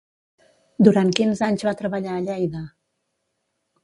[0.87, 2.63] Durant quins anys va treballar a Lleida?